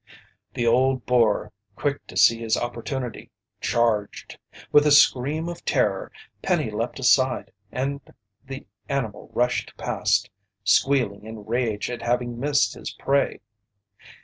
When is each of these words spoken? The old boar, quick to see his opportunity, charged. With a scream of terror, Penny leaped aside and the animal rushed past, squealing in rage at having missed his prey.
The 0.55 0.65
old 0.65 1.05
boar, 1.05 1.51
quick 1.75 2.07
to 2.07 2.17
see 2.17 2.39
his 2.39 2.57
opportunity, 2.57 3.29
charged. 3.59 4.39
With 4.71 4.87
a 4.87 4.91
scream 4.91 5.47
of 5.47 5.63
terror, 5.63 6.11
Penny 6.41 6.71
leaped 6.71 6.97
aside 6.97 7.51
and 7.71 8.01
the 8.43 8.65
animal 8.89 9.29
rushed 9.35 9.77
past, 9.77 10.31
squealing 10.63 11.25
in 11.25 11.45
rage 11.45 11.87
at 11.91 12.01
having 12.01 12.39
missed 12.39 12.73
his 12.73 12.89
prey. 12.91 13.41